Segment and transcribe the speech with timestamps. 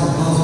[0.00, 0.39] Muchas gracias por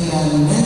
[0.00, 0.59] de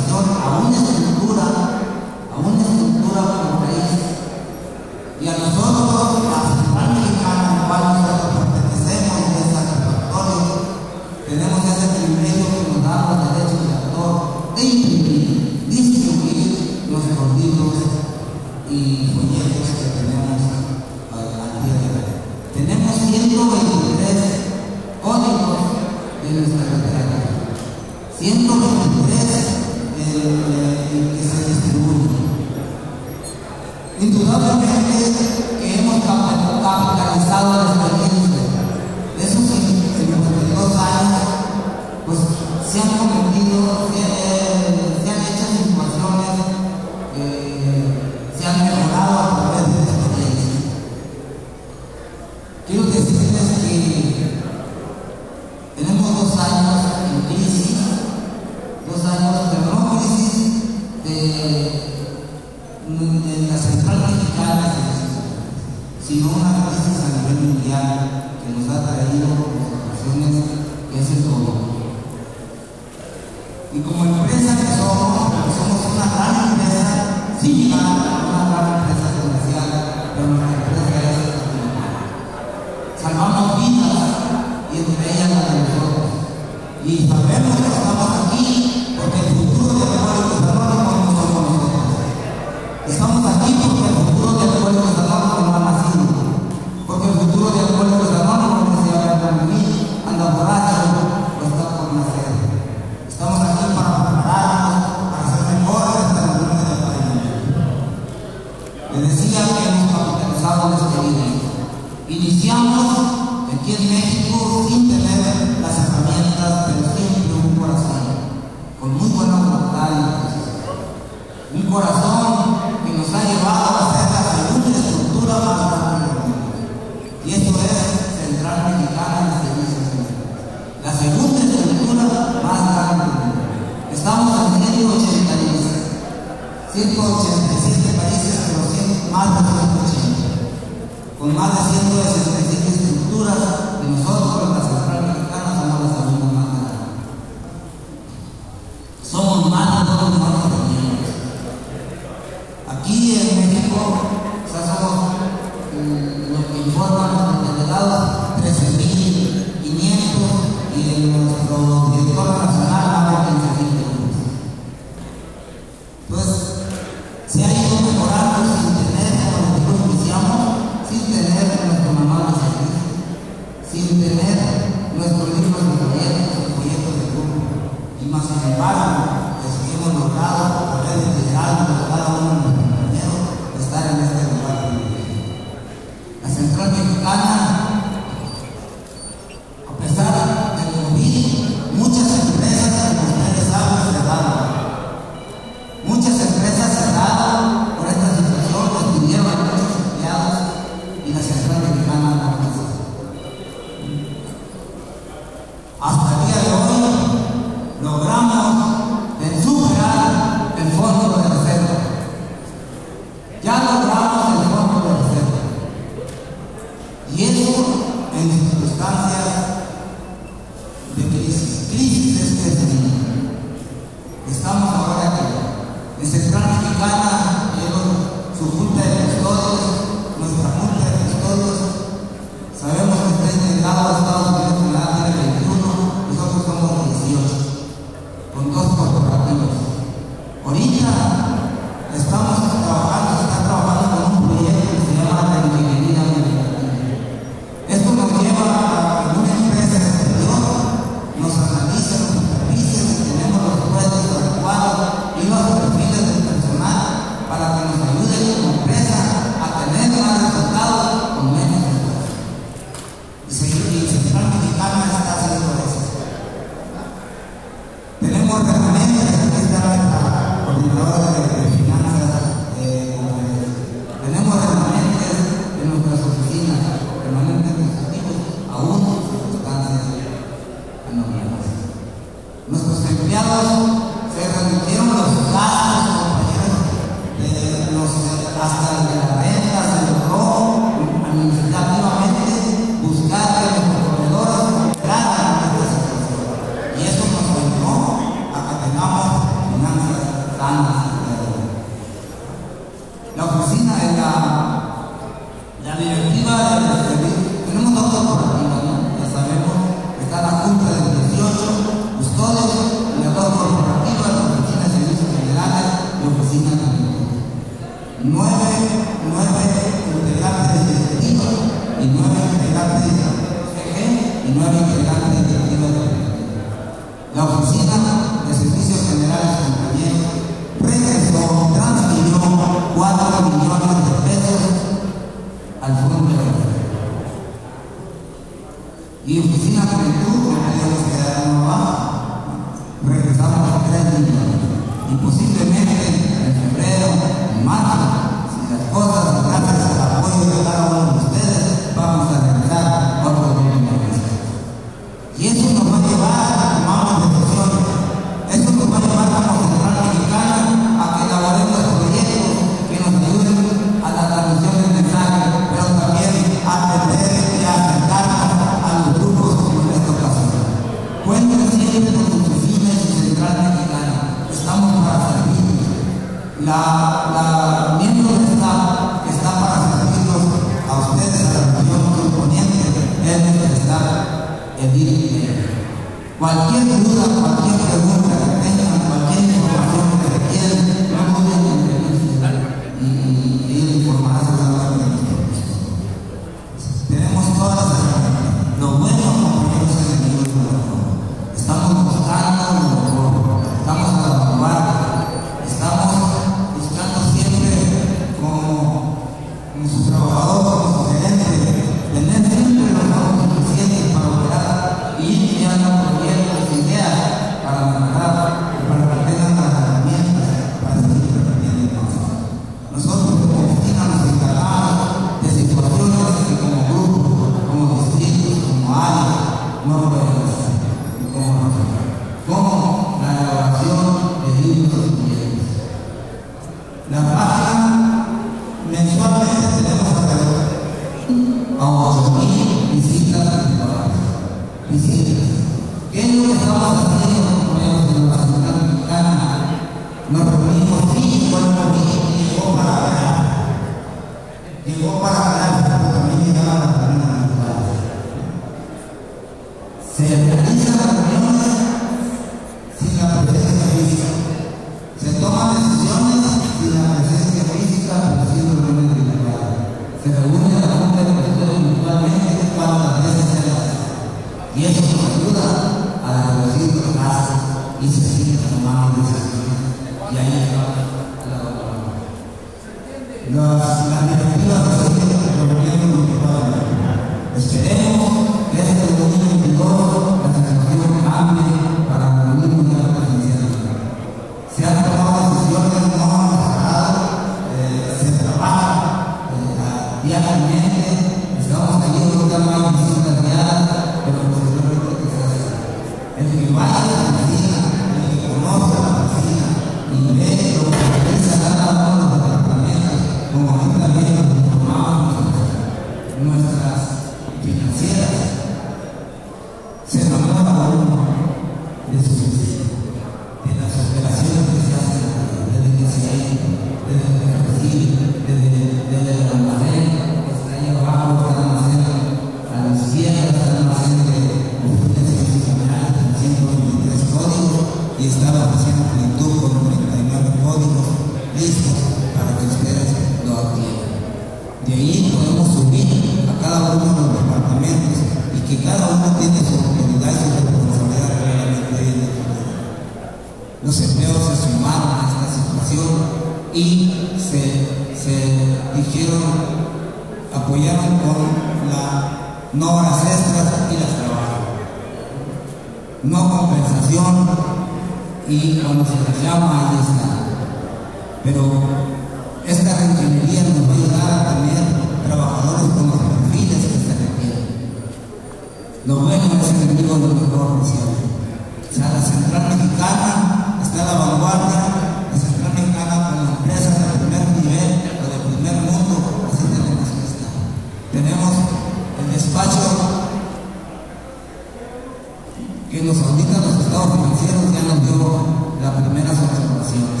[597.26, 598.26] ya nos dio
[598.60, 600.00] las primeras observaciones.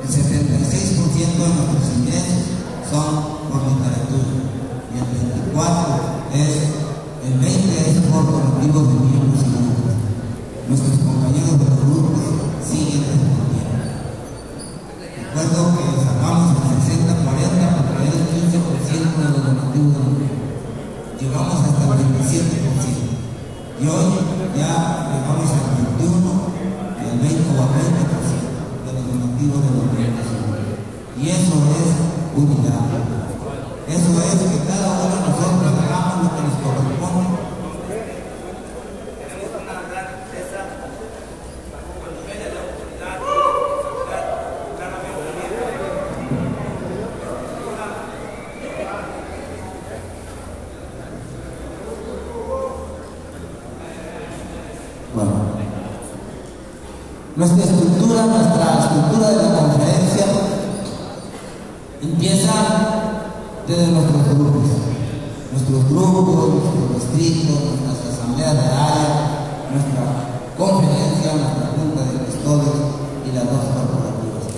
[0.00, 2.40] El 76% de nuestros ingresos
[2.88, 3.08] son
[3.52, 4.40] por literatura
[4.88, 5.06] y el
[5.52, 6.80] 24% es,
[7.28, 9.92] el 20% es por colectivos de miembros y grupos.
[10.68, 12.24] Nuestros compañeros de los grupos
[12.64, 13.90] siguen respondiendo.
[15.36, 20.50] Recuerdo que sacamos el 60-40 para traer el 15% de los donativos de los miembros.
[21.20, 23.20] Llegamos hasta el 27%.
[23.80, 24.12] Y hoy
[24.56, 24.99] ya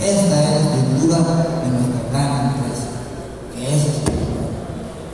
[0.03, 1.19] Esta es la estructura
[1.63, 2.91] de nuestra gran empresa,
[3.55, 3.87] que es.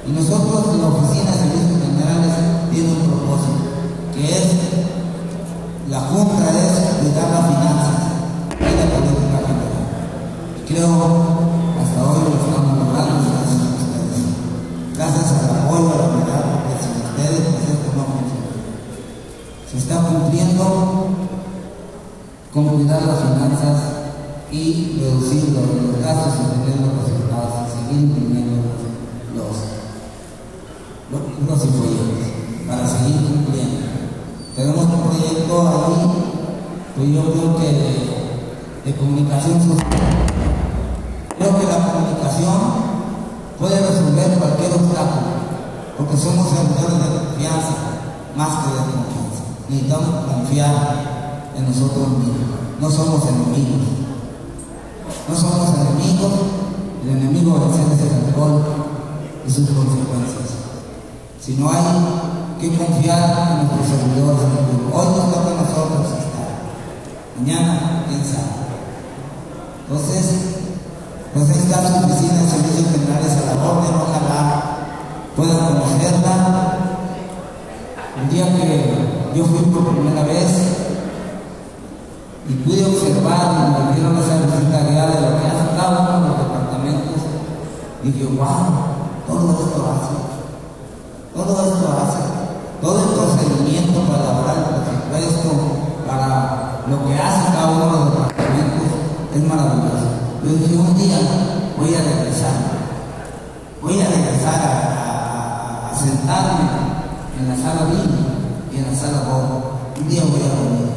[0.09, 2.33] Y nosotros en la oficina de servicios generales
[2.73, 3.68] tiene un propósito,
[4.16, 4.68] que es
[38.88, 40.00] de comunicación social.
[41.37, 42.57] Creo que la comunicación
[43.61, 45.28] puede resolver cualquier obstáculo,
[45.99, 47.76] porque somos servidores de confianza
[48.35, 49.42] más que de confianza.
[49.68, 52.49] Necesitamos confiar en nosotros mismos,
[52.80, 54.09] no somos enemigos.
[55.28, 56.33] No somos enemigos,
[57.04, 58.62] el enemigo ser es el alcohol
[59.47, 60.64] y sus consecuencias.
[61.38, 61.85] Si no hay
[62.59, 64.40] que confiar en nuestros servidores.
[64.90, 66.49] Hoy nos toca a nosotros estar.
[67.38, 68.68] Mañana, quién sabe.
[69.90, 70.25] Entonces,
[71.33, 74.78] pues ahí está su oficina de servicios generales a la orden, ojalá
[75.35, 76.76] puedan conocerla.
[78.21, 80.45] El día que yo fui por primera vez
[82.50, 86.28] y pude observar y me dieron esa visita de lo que hace cada uno de
[86.28, 87.23] los departamentos,
[88.02, 88.68] dije, wow,
[89.26, 90.16] todo esto hace,
[91.35, 92.38] todo esto hace
[92.83, 94.64] todo el procedimiento para elaborar el
[95.11, 95.50] presupuesto,
[96.07, 98.27] para lo que hace cada uno de los departamentos
[99.35, 100.08] es maravilloso.
[100.44, 101.18] Yo dije, un día
[101.76, 102.54] voy a regresar,
[103.82, 106.68] voy a regresar a, sentarme
[107.40, 110.00] en la sala VIP y en la sala BOB.
[110.00, 110.88] Un día voy a venir.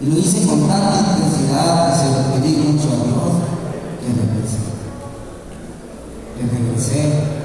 [0.00, 3.32] Y lo hice con tanta intensidad que se lo pedí mucho a Dios
[3.98, 4.62] que regresé.
[6.36, 7.38] Que regresé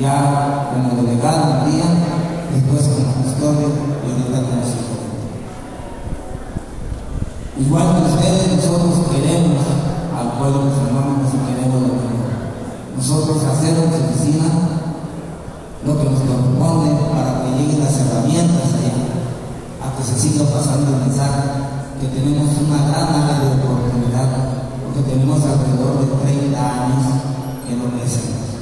[0.00, 1.84] ya como delegado un día,
[2.54, 3.68] después como custodio
[4.06, 4.89] y ahorita como
[7.60, 9.60] Igual que ustedes, nosotros queremos
[10.16, 11.92] al pueblo San Juan, queremos lo
[12.96, 14.48] Nosotros hacemos en oficina
[15.84, 18.96] lo que nos corresponde para que lleguen las herramientas allá,
[19.84, 24.28] a que se siga pasando el mensaje, que tenemos una gran área de oportunidad,
[24.80, 27.04] porque tenemos alrededor de 30 años
[27.68, 28.56] que lo merecemos.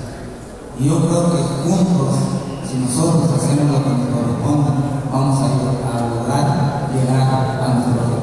[0.74, 2.18] Y yo creo que juntos,
[2.66, 4.70] si nosotros hacemos lo que nos corresponde,
[5.06, 5.46] vamos a,
[5.86, 8.17] a lograr llegar a nuestro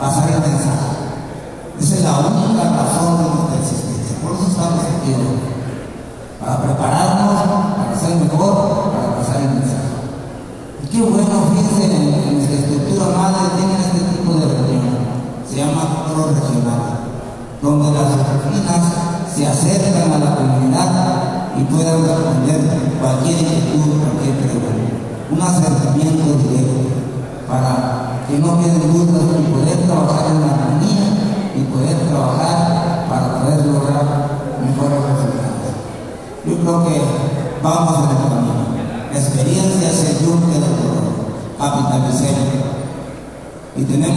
[0.00, 1.12] pasar el mensaje.
[1.78, 4.16] Esa es la única razón de nuestra existencia.
[4.24, 5.36] Por eso estamos aquí hoy.
[6.40, 9.92] Para prepararnos, para ser mejor, para pasar el mensaje.
[10.82, 14.96] Y qué bueno, fíjense, en, nuestra estructura madre tiene este tipo de reunión.
[15.44, 17.04] Se llama foro regional,
[17.60, 18.82] donde las oficinas
[19.28, 22.60] se acercan a la comunidad y puedan responder
[23.00, 24.80] cualquier inquietud, cualquier pregunta.
[25.30, 26.69] Un acercamiento directo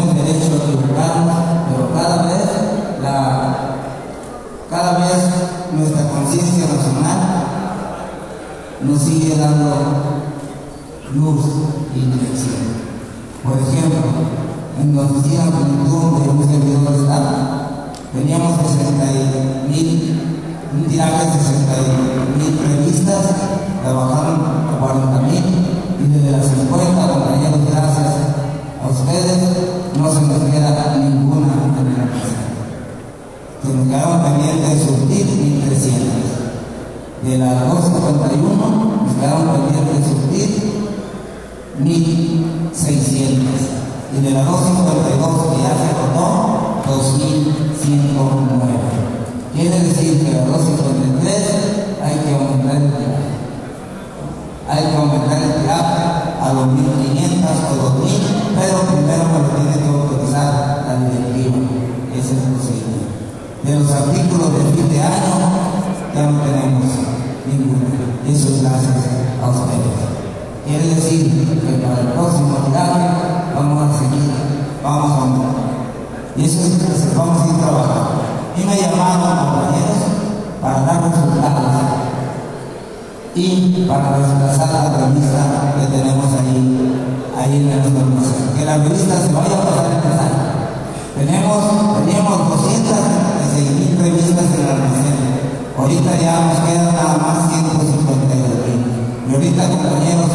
[0.03, 1.37] tenemos derecho a equivocarnos,
[1.69, 2.45] pero cada vez,
[3.01, 3.55] la,
[4.69, 5.17] cada vez
[5.71, 7.19] nuestra conciencia nacional
[8.81, 9.82] nos sigue dando
[84.01, 85.41] para desplazar la revista
[85.77, 86.61] que tenemos ahí,
[87.37, 88.53] ahí en nuestro museo.
[88.57, 90.37] Que la revista se vaya a pasar el mensaje.
[91.13, 91.61] Tenemos,
[92.01, 95.19] teníamos 236 mil revistas en la almacén.
[95.77, 98.81] Ahorita ya nos quedan nada más 152 mil.
[99.29, 100.31] Y ahorita, compañeros,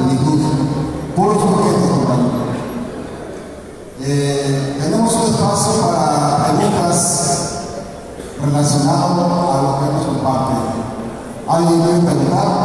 [0.00, 0.48] de igreja,
[1.16, 1.38] por
[4.02, 4.76] eh,
[5.80, 7.62] para preguntas
[8.42, 10.54] relacionadas a lo que nos comparte.
[11.48, 12.63] ¿Alguien quiere preguntar?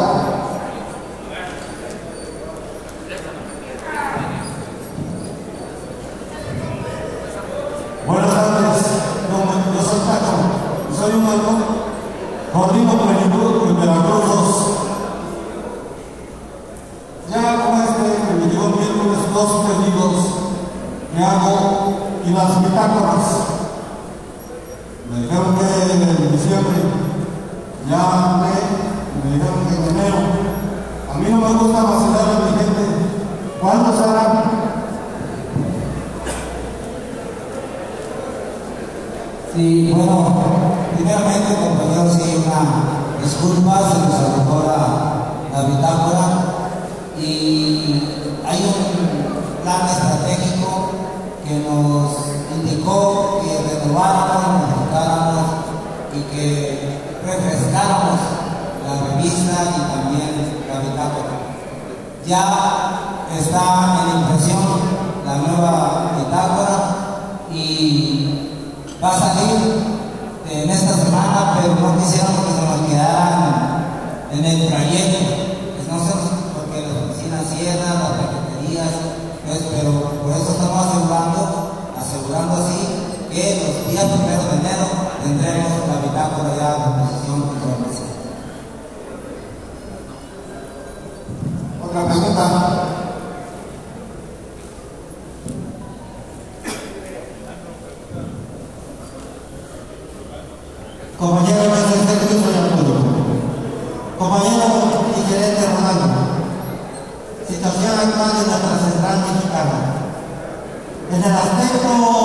[111.70, 112.19] Santo.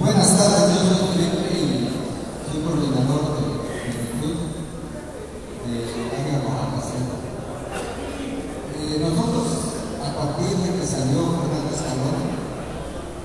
[0.00, 1.86] Buenas tardes, yo soy Felipe y
[2.50, 4.38] soy coordinador del club
[5.62, 5.74] de
[6.10, 7.22] Águila Guadalajara.
[8.74, 9.46] Eh, nosotros,
[10.02, 12.18] a partir de que salió Fernando Escalón,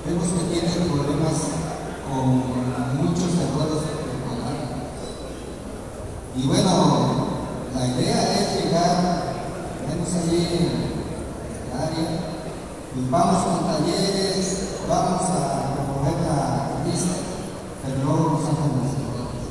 [0.06, 1.36] vemos que tiene problemas
[2.06, 2.46] con
[3.02, 4.86] muchos errores de programa.
[6.36, 6.72] Y bueno,
[7.74, 8.96] la idea es llegar,
[9.88, 10.85] vemos ahí
[13.10, 17.16] vamos con talleres, vamos a promover la lista,
[17.84, 19.44] pero luego nos hacen cosas.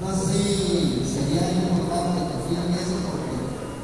[0.00, 3.36] Entonces sí, sería importante que eso porque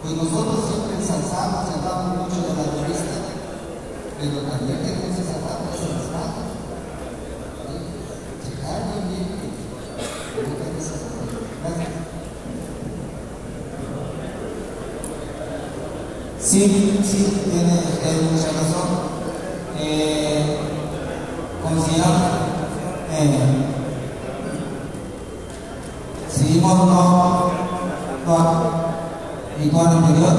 [0.03, 3.16] pues nosotros siempre ensalzamos y hablamos mucho de la revista,
[4.18, 6.48] pero también tenemos parte de las manos.
[8.44, 11.37] Checar bien bien que no tenga esa parte.
[11.61, 12.05] Gracias.
[16.54, 18.88] Sí, sí, tiene eh, mucha razón.
[19.76, 20.56] Eh,
[21.60, 22.10] considero,
[23.10, 23.40] eh,
[26.32, 27.50] seguimos no,
[28.24, 28.40] no,
[29.60, 30.32] y con el anterior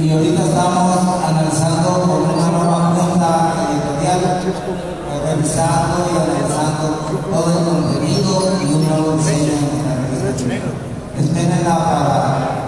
[0.00, 6.96] y ahorita estamos analizando con una nueva cuenta editorial, eh, revisando y analizando
[7.30, 10.70] todo el contenido y un nuevo diseño de nuestra revista.
[11.18, 12.59] Espérenla para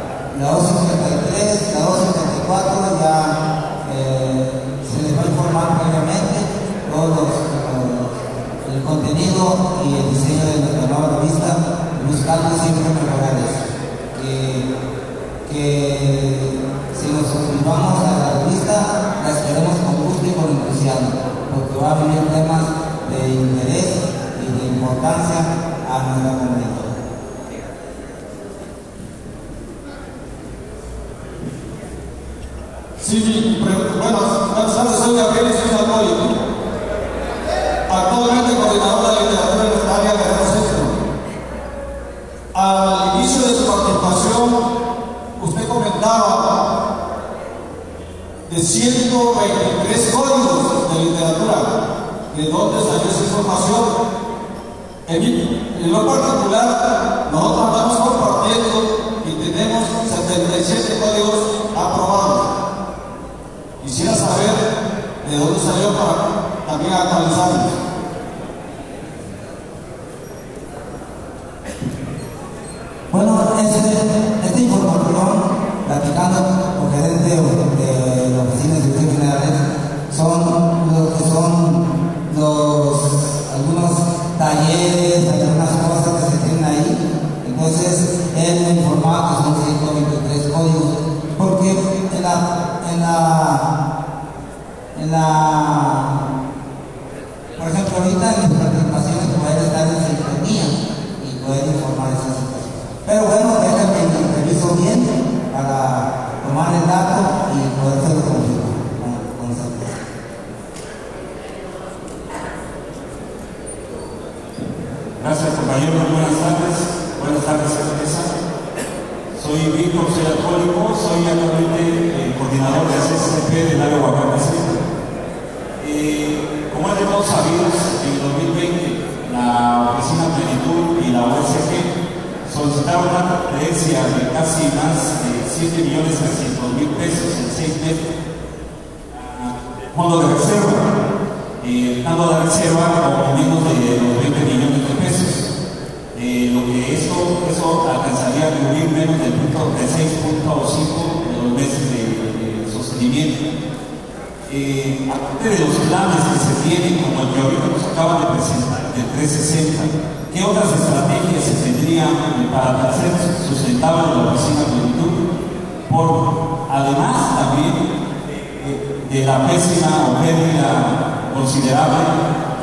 [171.53, 172.01] considerable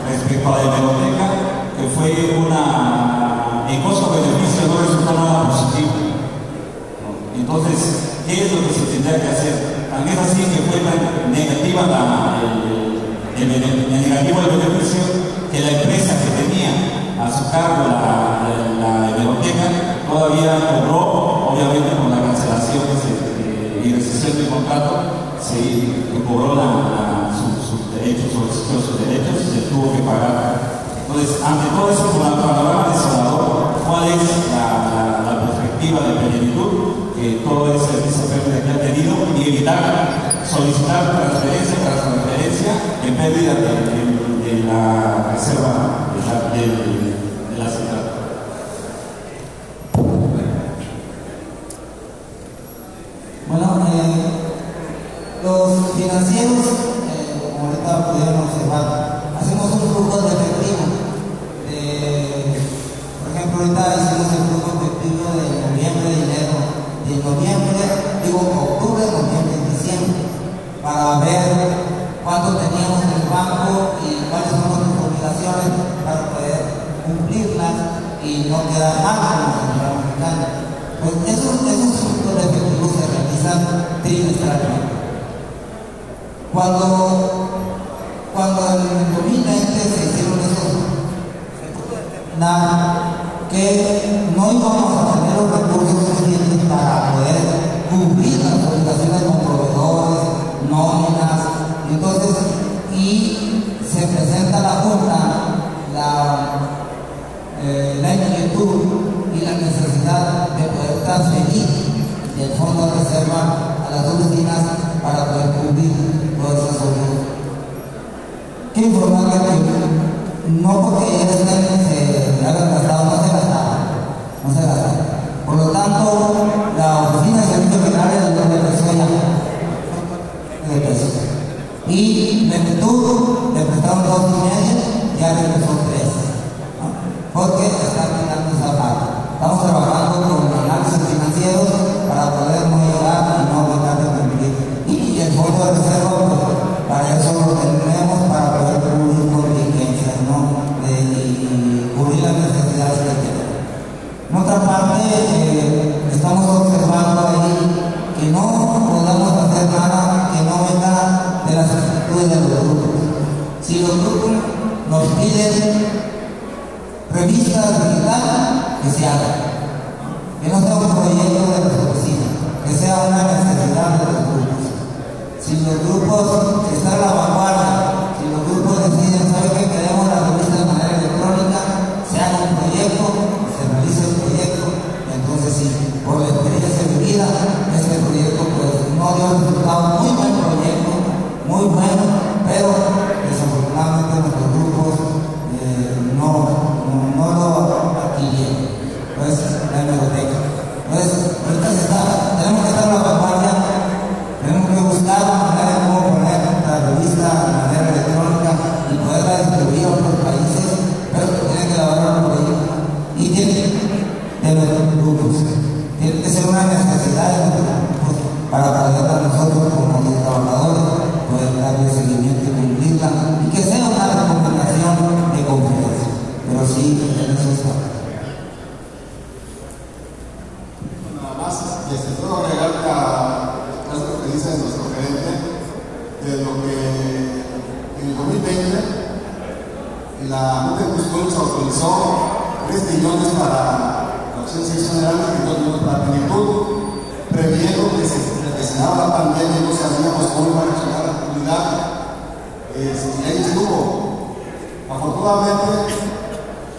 [0.10, 1.28] respecto a la hemeroteca,
[1.78, 2.10] que fue
[2.42, 5.94] una, en costo-beneficio no resultó nada positivo.
[7.38, 9.86] Entonces, ¿qué es lo que se tendría que hacer?
[9.94, 12.42] También así que fue tan negativa la,
[13.38, 15.06] el, el, el negativo del beneficio
[15.52, 16.74] que la empresa que tenía
[17.22, 18.50] a su cargo la,
[18.82, 19.14] la,
[20.10, 22.82] todavía cobró, obviamente con la cancelación
[23.46, 27.19] eh, y rescisión del contrato, se cobró la,
[28.10, 30.80] derechos, solicitó sus derechos se tuvo que pagar.
[31.06, 37.14] Entonces, ante todo eso, el panorama desolador, ¿cuál es la, perspectiva de plenitud?
[37.16, 42.72] Que todo ese, pérdida que ha tenido y evitar solicitar transferencia tras transferencia
[43.06, 46.10] en pérdida de, de, de la reserva
[46.54, 47.09] de
[86.52, 87.09] Cuando,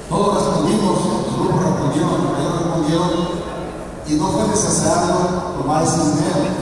[0.09, 3.11] Todos respondimos, los grupos respondieron, los mayores respondieron
[4.09, 5.15] y no fue necesario
[5.59, 6.61] tomar ese dinero.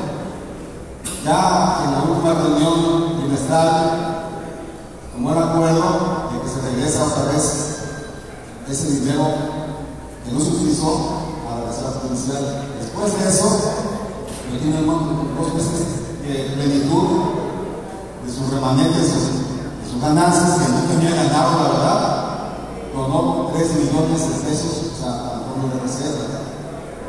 [1.24, 4.28] Ya en la última reunión trimestral,
[5.12, 7.78] tomó el acuerdo de que se regresa otra vez
[8.68, 9.24] ese dinero
[10.24, 11.10] que no se utilizó
[11.48, 12.68] a la reserva provincial.
[12.80, 13.48] Después de eso,
[14.52, 17.08] lo tienen dos meses de plenitud
[18.24, 22.17] de sus remanentes, de sus ganancias, que no tenía ganado, la verdad,
[22.98, 26.38] donó 3 millones de pesos o sea, al fondo de reserva.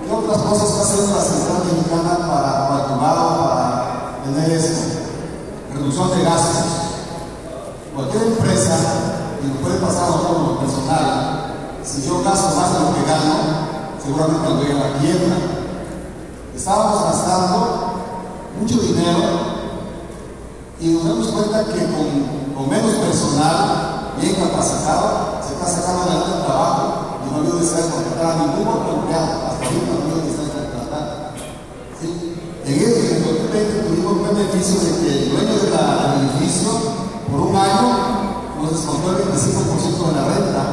[0.05, 4.99] ¿Qué otras cosas está haciendo la Central Mexicana para, Tumbado, para tener esto?
[5.73, 6.65] Reducción de gastos.
[7.95, 8.77] Cualquier empresa,
[9.43, 13.35] y lo puede pasar a como personal, si yo gasto más de lo que gano,
[14.01, 15.35] seguramente me voy a la quiebra.
[16.55, 17.89] Estábamos gastando
[18.59, 19.59] mucho dinero
[20.79, 26.45] y nos damos cuenta que con, con menos personal, bien capacitado, está sacando adelante el
[26.45, 28.91] trabajo y no ha habido necesidad de contratar a ningún otro.
[29.11, 31.07] Hasta ahorita no ha habido necesidad de contratar.
[31.99, 32.07] ¿Sí?
[32.63, 35.75] En en 2020 tuvimos un beneficio de que el dueño del
[36.15, 36.71] edificio,
[37.27, 40.63] por un año, nos descontó el 25% de la renta.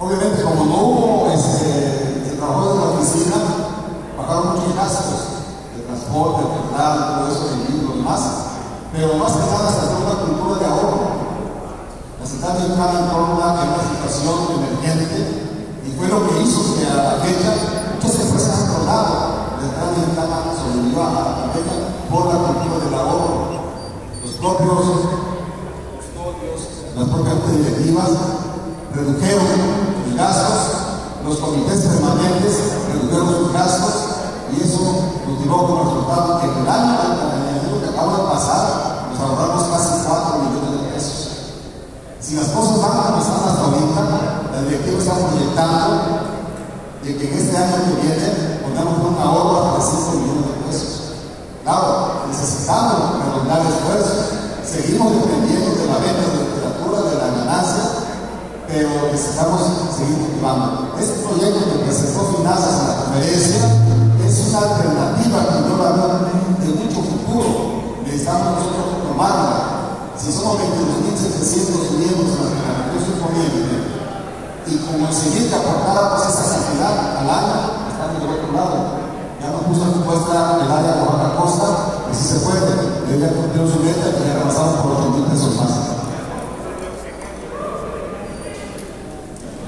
[0.00, 3.36] Obviamente, como no hubo, este, se trabajó desde la oficina,
[4.16, 5.20] pagaron muchos gastos
[5.76, 8.20] de transporte, de traslado, todo eso, de libros y demás.
[8.92, 10.93] Pero más que nada se hace una cultura de ahorro.
[12.24, 15.44] La ciudad mexicana entró en una, en una situación emergente
[15.84, 17.52] y fue lo que hizo que a la fecha
[17.92, 19.12] muchas empresas han rodado.
[19.60, 21.76] La ciudad mexicana sobrevivió a la fecha
[22.08, 23.60] por la cultura del ahorro.
[24.24, 25.04] Los propios
[26.96, 28.08] las propias directivas
[28.94, 29.44] redujeron
[30.08, 30.56] sus gastos,
[31.28, 32.56] los comités permanentes
[32.88, 33.94] redujeron sus gastos
[34.48, 34.80] y eso
[35.28, 39.64] nos dio como resultado que en en el año que acaba de pasar nos ahorramos
[39.68, 41.24] casi 4 millones de pesos.
[42.24, 44.00] Si las cosas van a pasar hasta ahorita,
[44.48, 46.24] la directiva está proyectando
[47.04, 51.20] de que en este año que viene pongamos un ahorro de 5 millones de pesos.
[51.64, 54.40] Claro, necesitamos redondar esfuerzos.
[54.64, 57.84] Seguimos dependiendo de la venta de literatura, de la ganancia,
[58.72, 59.60] pero necesitamos
[59.92, 60.96] seguir motivando.
[60.96, 63.64] Este proyecto que presentó Finanzas en la conferencia
[64.24, 66.08] es una alternativa que yo la veo
[66.56, 68.00] de mucho futuro.
[68.00, 69.73] Necesitamos nosotros tomarla.
[70.24, 73.76] Si somos 22.700 miembros en la Federación Poniente
[74.64, 79.04] y como seguir que aportáramos esa cantidad al año, estamos del otro lado.
[79.36, 81.68] Ya nos puso en propuesta el área de Baja Costa,
[82.08, 82.72] y si se puede,
[83.12, 85.92] ella cumplió su meta y ya avanzamos por 8 mil pesos más.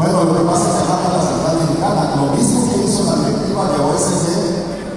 [0.01, 3.29] Bueno, lo que pasa es que de la central mexicana, lo mismo que hizo la
[3.29, 4.25] directiva de OSD,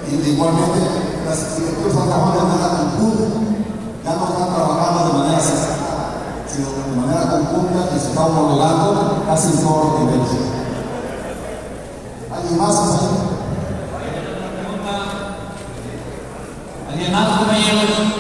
[0.08, 0.88] y de igualmente
[1.28, 3.28] las directivas trabajamos de manera conjunta,
[4.00, 4.69] ya no están trabajando
[5.10, 5.40] de manera
[6.48, 10.30] sino de manera conjunta y se está homologando casi en todos los niveles.
[12.36, 12.76] ¿Alguien más?
[12.76, 13.40] compañero?
[16.92, 18.19] ¿Alguien más, compañeros?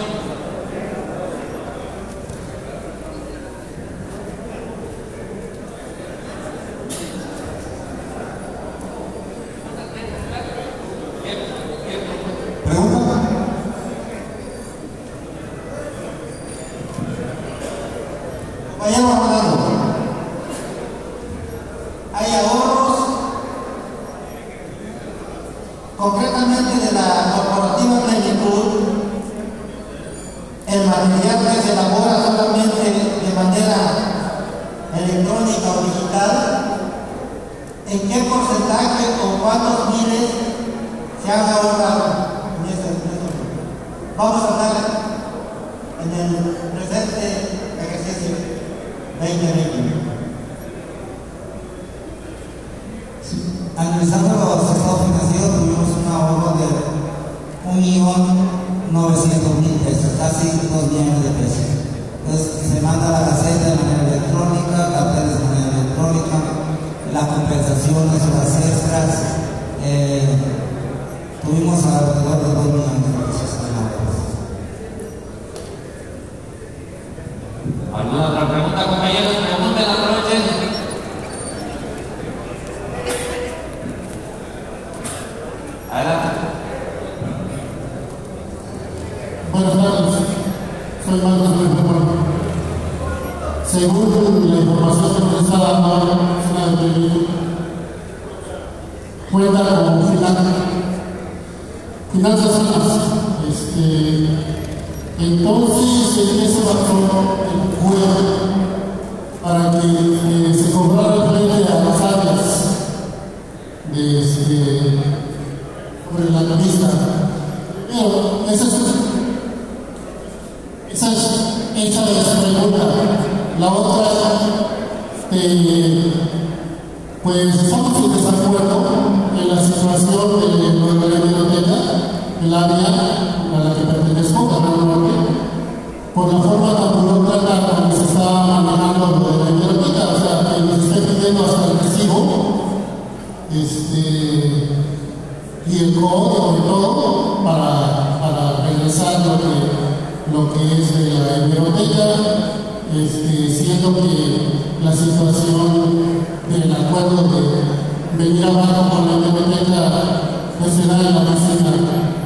[153.79, 160.19] Siendo que la situación del acuerdo de venir abajo con la biblioteca
[160.59, 161.71] pues se da en la oficina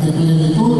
[0.03, 0.79] de plenitud.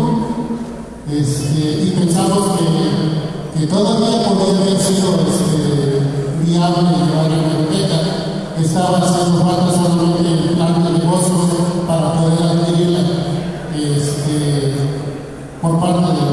[1.12, 6.02] Este, y pensamos que, que todavía podría haber sido este,
[6.44, 8.00] viable llevar la biblioteca.
[8.60, 11.42] Estaba haciendo falta solamente el plan de negocios
[11.88, 13.00] para poder adquirirla
[13.76, 14.74] este,
[15.62, 16.33] por parte de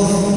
[0.00, 0.27] 어.